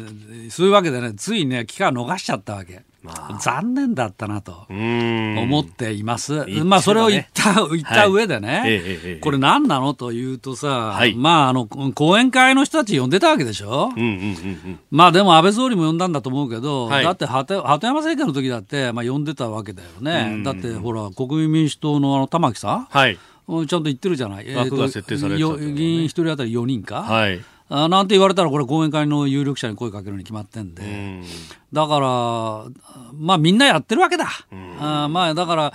[0.50, 2.82] そういうわけでね、ついね、期間逃しちゃったわけ。
[3.02, 6.46] まあ、残念だったなと思っています。
[6.46, 14.18] ね、まあそれを言った、言った上でね、はいえこれ何なのというとさ、はい、まああの、講演会の人たち呼んでたわけでしょ、うんうんうんう
[14.70, 20.44] ん、まあでも安倍総理も呼んだんだと思うけど、はい、だって鳩山政権の時だって、まあ呼んでたわけだよね。
[20.44, 24.54] だってほら、国民民主党のあの玉木さん、はい、ちゃんと言ってるじゃない。
[24.54, 27.04] 枠が設定されてた、ね、議員一人当たり4人か？
[27.04, 31.24] はいあなんて言われたらこれ講演会の有力者に声かけるに決まってんで、ん。
[31.72, 32.08] だから
[33.14, 34.28] まあみんなやってるわけだ、
[34.80, 35.74] あまあだから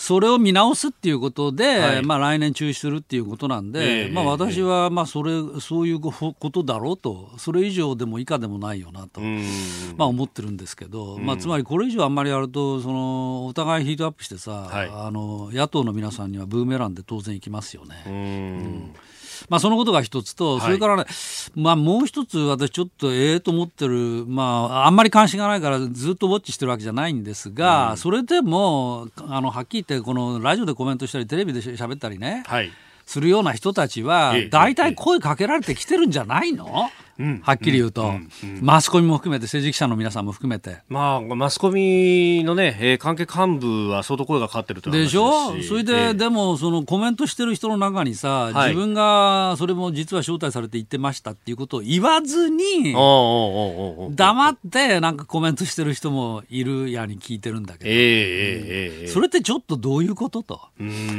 [0.00, 18.02] それを見直すっていうことで、はい、まあ来年中止するっていうことなんで、えー、まあ私はまあそれそういうことだろうとそれ以上でも以下でもないよなと、まあ思ってるんですけど、まあつまりこれ以上あんまりやるとそのお互いヒートアップしてさ、はい、あの野党の皆さんにはブーメランで当然いきますよね。
[18.06, 18.94] うん
[19.50, 21.04] まあ、そのことが一つと、それからね、
[21.56, 32.70] まあ、もう一つ、私、ちょっとええと思ってる、まあ、あんまり関心がないから、ずっとウォッチしてるわけじゃないんですが、うん、それでも、あのはっきり言って、このラジオでコメントしたり、テレビで喋ったりね、はい、
[33.10, 36.88] するような人たちは、大体声かけられてきてるんじゃないの、
[37.42, 38.14] はっきり言うと、
[38.62, 40.78] マスコミも含めて、政治記者の皆さんも含めて。
[40.88, 45.60] まあ、マスコミのね、えー、関係幹部は相当声がかかってるとでしょ？
[45.60, 60.60] それで、えー、でも、そのコメントしてる人の中にさ、自分がそれも実は招待されて言ってましたっていうことを言わずに、黙ってなんかコメントしてる人もいるやに聞いてるんだけど、えー、それってちょっとどういうことと？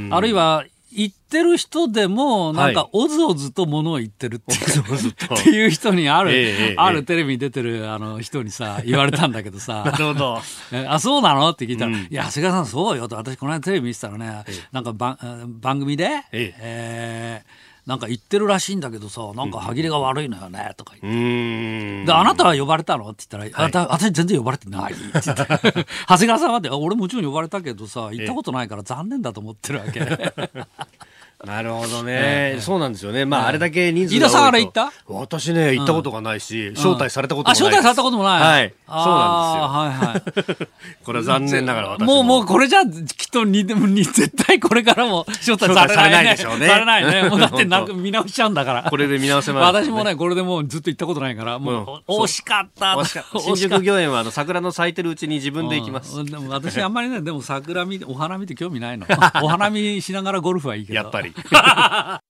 [0.10, 9.84] あるいは言ってる人でも、なんか、おずおずとものを言ってるっていう、人にある、えあるテレビに出てるあの人にさ、言われたんだけどさ。
[9.90, 10.42] なるほど。
[10.88, 11.50] あ、そうなの？
[11.50, 15.18] って聞いたら、うん、いや、長谷川さんそうよと、私この間テレビ見てたらね、なんか番
[15.62, 16.54] 番組で、え。
[16.60, 22.06] えーなんか言ってるらしいんだけどさ、なんか歯切れが悪いのよね、とか言って。
[22.06, 25.86] で、あなたは呼ばれたのって言ったら、はい、私全然呼ばれてない って言って。
[26.08, 30.00] 長谷川さんはって、俺もちろん呼ばれたけどさ、行ったことないから残念だと思ってるわけ。
[31.46, 33.26] なるほどね、そうなんですよね。
[33.26, 34.30] まあ、あれだけ人数が多いと。
[34.30, 34.92] 飯田さんあれ行った？
[35.08, 38.42] 私ね、行ったことがないし、招待されたこともないあ、招待されたこともない。
[38.42, 38.74] はい。
[38.88, 40.44] そうなんですよ。
[40.44, 40.68] はいはい。
[41.04, 42.96] これは残念ながら私もう、もうこれじゃ、きっ
[43.32, 46.68] とに、でもに、絶対これからも 招待されないでしょうね。
[46.68, 47.30] されないね。
[47.30, 48.84] もうだってなんか見直しちゃうんだから。
[48.90, 49.64] これで見直せます。
[49.64, 52.94] 私もね、これでもうずっと行ったことないから、もう、惜しかった。
[52.96, 53.40] 惜しかった。
[53.42, 56.24] 新宿御苑は、あの、桜の咲いてるうちに自分で行きます。
[56.24, 59.08] でも私あんまりね、でも桜見て、お花見て興味ないの。
[59.42, 60.96] お花見しながらゴルフはいいけど。
[60.96, 61.31] やっぱり。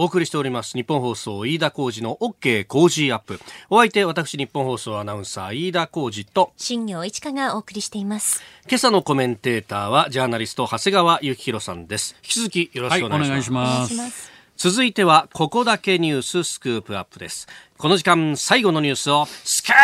[0.00, 3.40] お送りしております日本放送飯田浩二の OK 工事アップ。
[3.68, 8.40] お相手私日本放送アナウンサー飯田浩二と新業一華がお送りしています。
[8.68, 12.14] 今朝のコメンテーターはジャーナリスト長谷川幸宏さんです。
[12.22, 14.12] 引き続きよろしくお願いします、はい、
[14.56, 17.48] 続いてはここだけニューススクープアップです。
[17.76, 19.78] この時間最後のニュースをスクープ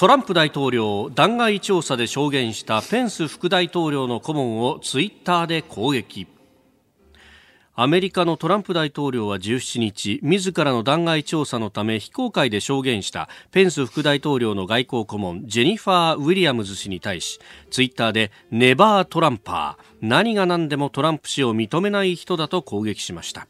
[0.00, 6.26] トランプ大統領弾劾調査で証言したペンス副大統領の顧問をツイッターで攻撃。
[7.74, 17.38] アメリカのトランプ大統領は17日自らの弾劾調査のため非公開で証言したペンス副大統領の外交顧問ジェニファー・ウィリアムズ氏に対し
[17.70, 23.46] ツイッターでネバートランパー何が何でもトランプ氏を認めない人だと攻撃しました。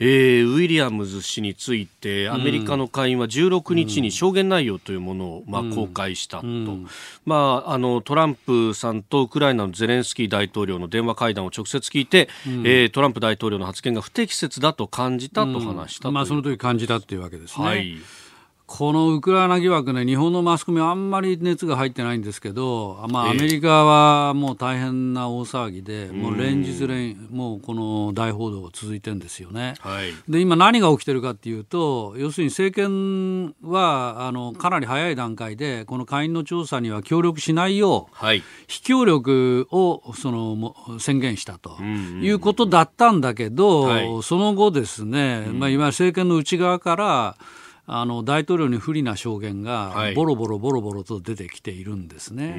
[0.00, 6.86] えー、ウィリアムズ氏についてアメリカの下院は16日に証言内容というものを、まあ、公開したと、うん、
[7.24, 16.12] まあ、あのトランプさんとウクライナのゼレンスキー大統領の電話会談を直接聞いて、うん、えー、トランプ大統領の発言が不適切だと感じたと話した、う。
[16.12, 17.66] ん、まあ、その時感じたというわけですね。
[17.66, 17.96] はい
[18.68, 29.72] このウクライナ疑惑ね、日本のマスコミはあんまり熱が入ってないんですけど、まあ、アメリカはもう大変な大騒ぎで、もう連日連、もうこの大報道が続いてるんですよね。
[29.80, 47.36] はい、で、今何が起きてるかっていうと、要するに政権は、あの、かなり早い段階で、この会員の調査には協力しないよう、はい、非協力を、その、宣言したということだったんだけど、はい、その後ですね、まあ、今政権の内側から、
[47.90, 52.50] あの大統領に不利な証言がボロボロボロボロと出てきているんですね。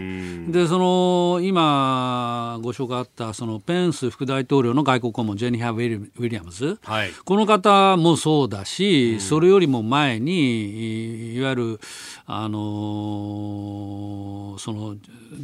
[0.43, 11.79] はい、でその今ご紹介あったそのペンス副大統領の外交顧問ジェニハ・ウィリアムズ、はい、この方もそうだし、うん、それよりも前にいわゆる
[12.25, 12.59] あの
[14.59, 14.95] その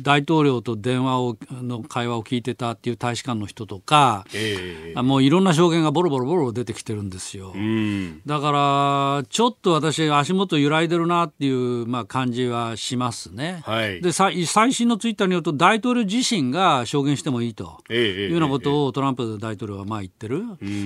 [0.03, 7.53] 大統領と電話をの会話を聞いてたっていう大使館の人とか、えー、もういろんな証言がボロボロボロ出てきてるんですよ。
[7.55, 13.61] うん、だからちょっと私、足元揺らいでるなっていう、まあ、感じはしますね。
[13.63, 20.43] はい、で最新のツイッターによると、大統領自身が証言してもいいというようなことをトランプ大統領はまあ言ってる。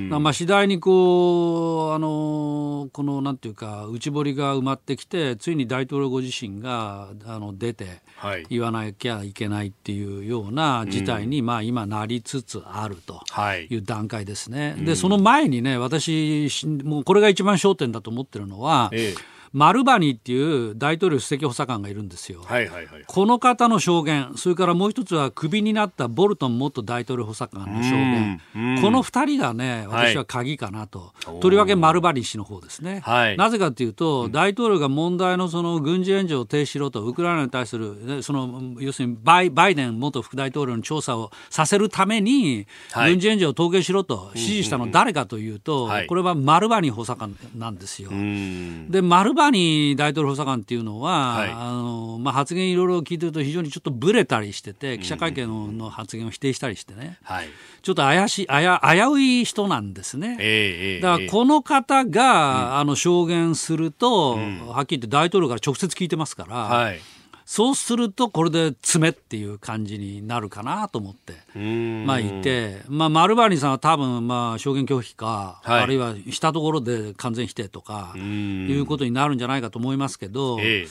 [0.09, 8.01] まあ次第にこう、あのこのなんていうか、内堀が埋まってきて、ついに大統領ご自身があの出て、
[8.49, 13.21] 言わなきゃいけないっていうような事態に、まあ今なりつつあると
[13.55, 13.75] い。
[13.75, 14.75] う段階ですね。
[14.79, 16.47] で、その前にね、私、
[16.83, 28.41] もうこれが一番焦点だと思ってるのは、ええマルバニーっていう大統領首席補佐官がいるんですよ、はいはいはい、この方の証言それからもう一つはクビになったボルトン元大統領補佐官の証言。
[28.81, 48.09] この2人がね私は鍵かなと、はい、とりわけマルバニー氏の方ですね、はい、なぜかというと、大統領が問題のその軍事援助を停止しろとウクライナに対するその要するにバイバイデン元副大統領の調査をさせるために、軍事援助を統計しろと指示したのは誰かというと、これはマルバニー補佐官なんですよ。
[48.89, 57.47] でマルバニー大統領補佐官っていうのは、はい、あのまあ、発言いろいろ聞いてると非常にちょっとぶれたりしてて記者会見の発言を否定したりしてね、はい、
[57.81, 66.55] ちょっと怪しい危うい人なんですね、えー、だからこの方が、あの証言すると、うん、はっきり言って大統領から直接聞いてますから。
[66.55, 66.99] はい
[67.51, 71.33] そうすると、これで詰めっていう感じになるかなと思って、
[72.05, 78.19] まあいて、まあ、丸バニさんは多分、まあ、証言拒否か、はい、あるいはしたところで完全否定とか、い
[78.73, 80.85] うことになるんじゃないかと思いますけど、え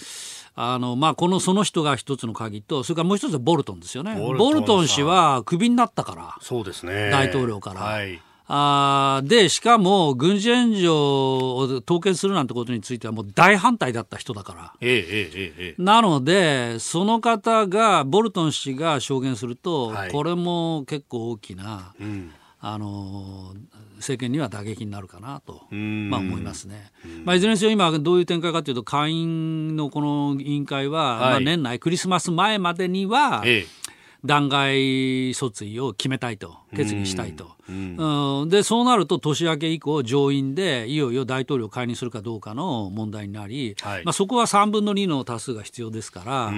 [0.57, 7.11] あのまあ、このその人が一つの鍵と、それからもう一つはボルトンですよね、ボルトン氏はクビになったから、そうですね。
[7.11, 7.83] 大統領から。
[7.83, 8.21] はい
[8.51, 14.73] あで、しかも軍事援助を統計するなんてことについてはもう大反対だった人だから。
[14.81, 22.31] えええええ、なので、その方が、ボルトン氏が証言すると、はい、これも結構大きな、うん、
[22.61, 23.53] あの
[23.97, 26.91] 政権には打撃になるかなと、まあ、思いますね。
[27.25, 33.88] まあ、いずれにせよ今どういう展開かというと会員のこの委員会は、はい、まあ、年内クリスマス前までには、ええ
[34.25, 46.53] 弾劾訴追を決めたいと、決議したいと、うんうん、でそうなると年明け以降、上院でいよいよ大統領を解任するかどうかの問題になり、はい、まあ、そこは3分の2の多数が必要ですから、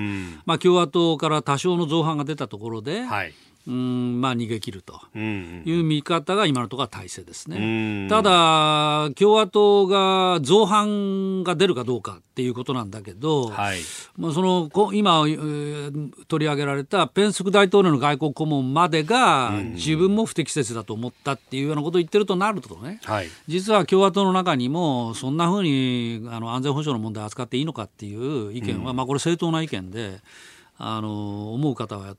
[0.46, 3.34] まあ、共和党から多少の造反が出たところで、はい
[3.66, 5.00] うんまあ、逃げ切ると。
[5.14, 8.08] いう見方が今のところは体制ですね。
[8.08, 13.80] ただ、共和党が造反が出るかどうかっていうことなんだけど、はい、
[14.16, 15.24] まあ、その今、
[16.28, 30.20] 取り上げられたペンスク大統領の外交顧問までが自分も不適切だと思ったっていうようなことを言ってるとなるとね、はい、実は共和党の中にもそんなふうにあの安全保障の問題を扱っていいのかっていう意見は、まあ、これ正当な意見で。
[30.82, 32.16] あの思う方は、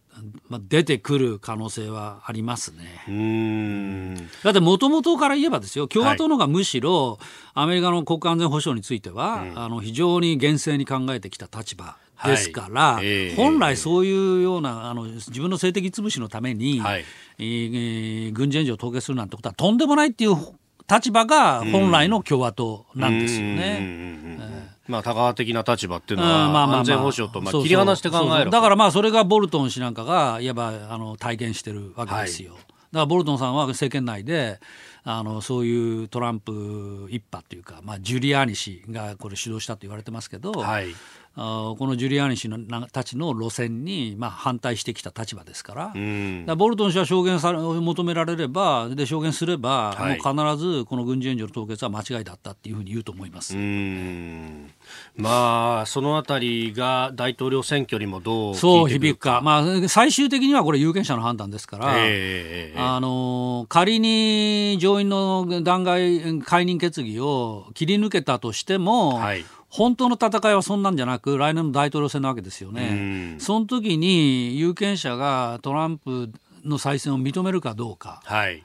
[0.47, 4.30] まあ、出てくる可能性はありますね。
[4.43, 7.18] だってもともとから言えばですよ共和党のがむしろ、
[7.55, 13.09] アメリカの国家安全保障については、あの非常に厳正に考えてきた立場ですから、はいえ。
[13.34, 17.05] ー、本来そういうようなあの自分の政的潰しのために、はい、
[17.39, 20.36] えー、軍事援助を統計するなんてことはとんでもないっていう
[20.92, 24.32] 立場が本来の共和党なんですよね。
[24.88, 32.54] まあ、多側的な立場っていうのは、安全保障とまあ切り離して考えるだからまあそれがボルトン氏なんかがいわばあの体現してるわけですよ。
[32.54, 34.60] はい、だからボルトンさんは政権内で
[35.04, 40.88] あのそういうトランプ一派というか、まあ、ジュリアーニ氏がこれ主導したと言われてますけど、はい、
[41.34, 45.94] このジュリアーニ氏のたちの路線に、まあ、反対してきた立場ですから,、か
[46.46, 53.56] らボルトン氏は証言され求められればで証言すれば、はい、もう必ずこの軍事援助の凍結は間違いだったっていうふうに言うと思います。
[55.16, 73.38] まあ、そのあたりが大統領選挙にもどうそう響くか、まあ、最終的にはこれ有権者の判断ですから、えー、あの仮に上院の弾劾解任決議を切り抜けたとしても、はい本当の戦いはそんなんじゃなく、来年の大統領選なわけですよね。
[73.40, 76.30] その時に有権者がトランプ
[76.66, 78.22] の再選を認めるかどうか。
[78.26, 78.64] はい。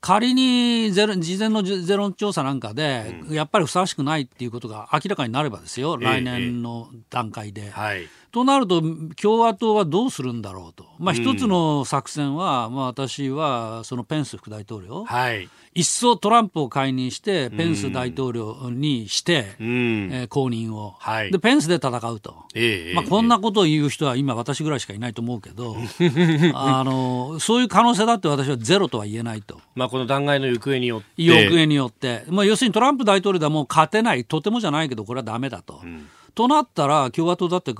[0.00, 7.70] 仮にゼロ事前のゼロ調査なんかで、やっぱりふさわしくないっていうことが明らかになればですよ、来年の段階で。
[7.70, 8.80] はい、となると、
[9.20, 15.48] 共和党はどうするんだろうと、まあ、一つの作戦は、まあ、私はそのペンス副大統領、はい、
[15.78, 25.76] 一層トランプを解任して、ペンス大統領にして、うん、えー、後任を、はい、で、ペンスで戦うと、えー、まあ、こんなことを言う人は今、私ぐらいしかいないと思うけど、
[26.54, 29.60] あのそういう可能性だって私はゼロとは言えないと。
[29.76, 31.22] まあ、この弾劾の行方によって。
[31.22, 35.80] 行方によって、まあ、要するにトランプ大統領ではもう勝てない、とてもじゃないけど、これはだめだと。
[35.84, 36.08] うん
[36.38, 37.74] となったら、共和党だって、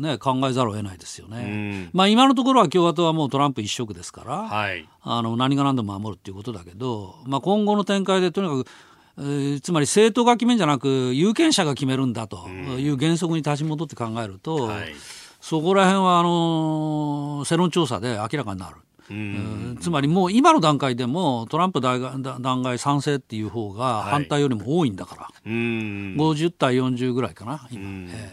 [0.00, 1.88] ね、考えざるを得ないですよね。
[1.92, 8.68] まあ、今のところは共和党はもうトランプ一色ですから、はい、あの何が何でも守るっていうことだけど、まあ、今後の展開でとにかく、
[9.18, 14.92] えー、つまり政党が決めるんじゃなく有権者が決めるんだという原則に立ち戻って考えると、はい、
[15.40, 18.76] そこら辺はあの世論調査で明らかになる。
[19.80, 27.82] つまりもう今の段階でもトランプ弾劾賛成っていう方が反対よりも多いんだから、はい、50対40ぐらいかな、今。
[27.82, 28.28] えー、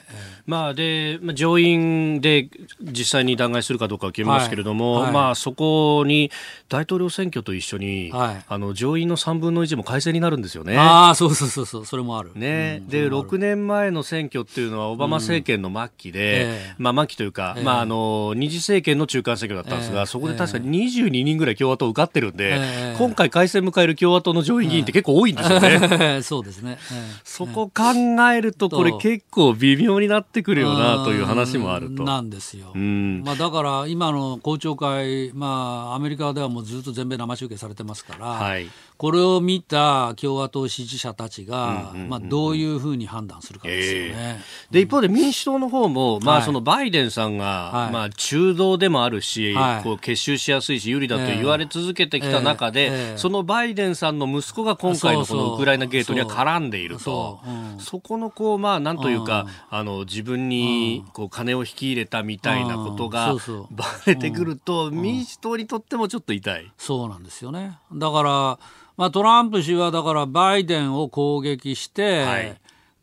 [0.46, 2.50] まあでまあ、上院で
[2.82, 5.04] 実際に弾劾するかどうかは決めますけれども、はい。
[5.06, 6.32] はい、まあ、そこに
[6.70, 10.76] 大統領選挙と一緒に、あの上院の3分の1も改選になるんですよね。
[10.78, 12.32] あそうそうそうそう、それもある。
[12.36, 16.50] ね、うん、で6年前の選挙っていうのはオバマ政権の末期で、うん。
[16.52, 17.62] えー、まあ、末期というか、え。
[17.62, 26.22] ー、まあ、あの二次政権の中間選挙だったんですが、そこで確かに22人ぐらい共和党受かってるんで、えー、今回改選迎える共和党の上院議員って結構多いんですよね。
[26.24, 26.78] そうですね。
[27.24, 27.84] そこ考
[28.32, 32.04] えると、これ結構微妙になってくるよなという話もあると。
[32.04, 32.74] なんですよ。
[32.76, 38.68] まあ、だから今の公聴会、まあ、アメリカではもうずっと全米生中継されてますから、はい、
[38.98, 44.14] これを見た共和党支持者たちが、まあ、どういうふうに判断するかですよね。
[44.16, 57.40] えー、で一方で民主党の方も、まあ、そのバイデンさんが、はい、まあ、中道でもあるし、はい、こう結集しやすいし有利だと言われ続けてきた中で、えーえー、そのバイデンさんの息子が今回のこのウクライナゲートには絡んでいると。
[57.80, 63.36] そこのこう、まあ、なんというか、あの自分にこう金を引き入れたみたいなことが
[63.72, 66.72] ばれてくると、民主党にとってもちょっと痛い。
[66.78, 68.60] そうなんですよねだから
[68.98, 72.58] まあ、トランプ氏はだからバイデンを攻撃して、はい。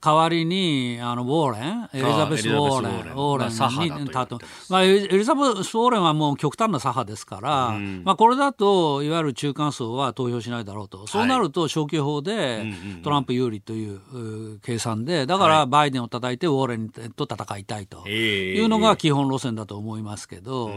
[0.04, 4.04] 代わりにあのウォーレンエリザベス・ウォーレンウォーレン。
[4.04, 12.66] に立つ、まあ、エリザベス・ウォーレンはもう極端な左派ですから、うん、まあ、これだといわゆる中間層は投票しないだろうと、そうなると消去法で
[13.02, 20.70] トランプ有利という計算でだからバイデンを叩いてウォーレンと戦いたいというのが基本路線だと思いますけど、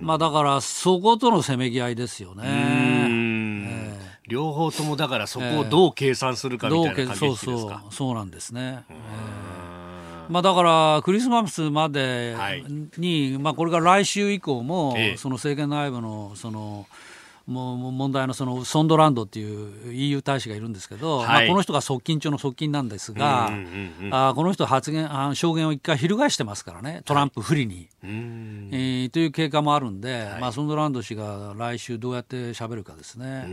[0.00, 4.07] まあ、だからそことのせめぎ合いですよね。
[4.28, 7.92] 両方ともだからそこをどう計算するかみたいな感じですか、そうそう。
[7.92, 8.84] そうなんですね。
[10.28, 12.36] まあ、だからクリスマスまで
[12.98, 16.86] に、はい、まあ、これが来週以降も、その政権内部のその
[17.48, 33.46] もう問題のそのソンドランドっていう EU 大使がいるんですけど、はい、まあ、この人が側近中の側近なんですが、うんうんうん、あこの人発言あ証言を一回翻してますからねトランプ不利に、はい、えー、という経過もあるんで、はい、まあ、ソンドランド氏が来週どうやって喋るかですね。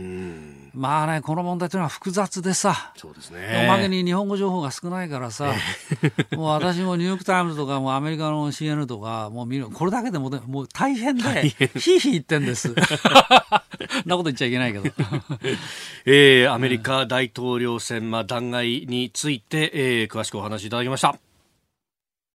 [0.74, 3.64] まあねこの問題というのは複雑でさそうですね。
[3.64, 5.54] おまけに日本語情報が少ないからさ
[6.36, 12.74] もう私もニューヨーク・タイムズとかもアメリカの CNN とかもう見るこれだけでももう大変でひいひい言ってんです。
[14.04, 14.84] なこと言っちゃいけないけど。
[16.06, 21.25] えー、アメリカ大統領選、まあ、弾劾について、えー、詳しくお話しいただきました。